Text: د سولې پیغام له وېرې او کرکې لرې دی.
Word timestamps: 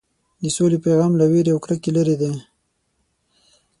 د 0.41 0.43
سولې 0.55 0.77
پیغام 0.85 1.11
له 1.19 1.25
وېرې 1.31 1.51
او 1.53 1.59
کرکې 1.65 1.91
لرې 1.97 2.15
دی. 2.21 2.33